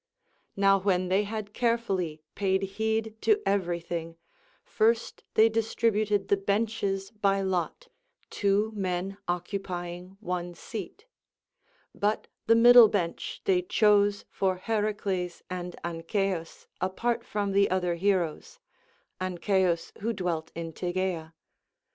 Now 0.55 0.79
when 0.79 1.09
they 1.09 1.25
had 1.25 1.53
carefully 1.53 2.23
paid 2.33 2.63
heed 2.63 3.17
to 3.21 3.39
everything, 3.45 4.17
first 4.63 5.23
they 5.35 5.47
distributed 5.47 6.27
the 6.27 6.37
benches 6.37 7.11
by 7.11 7.41
lot, 7.41 7.87
two 8.31 8.71
men 8.73 9.19
occupying 9.27 10.17
one 10.19 10.55
seat; 10.55 11.05
but 11.93 12.25
the 12.47 12.55
middle 12.55 12.87
bench 12.87 13.41
they 13.45 13.61
chose 13.61 14.25
for 14.31 14.55
Heracles 14.55 15.43
and 15.51 15.75
Ancaeus 15.83 16.65
apart 16.81 17.23
from 17.23 17.51
the 17.51 17.69
other 17.69 17.93
heroes, 17.93 18.57
Ancaeus 19.21 19.91
who 19.99 20.13
dwelt 20.13 20.51
in 20.55 20.73
Tegea. 20.73 21.35